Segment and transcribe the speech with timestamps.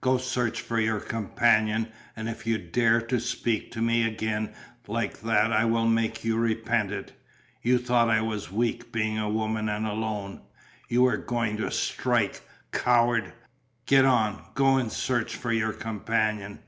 [0.00, 4.54] Go search for your companion and if you dare to speak to me again
[4.86, 7.10] like that I will make you repent it.
[7.62, 10.42] You thought I was weak being a woman and alone.
[10.88, 12.42] You were going to strike.
[12.70, 13.32] Coward!
[13.86, 16.60] Get on, go and search for your companion."